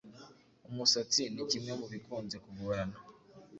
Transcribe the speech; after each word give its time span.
Umusatsi 0.69 1.21
ni 1.33 1.43
kimwe 1.49 1.71
mubikunze 1.79 2.35
kugorana 2.45 2.97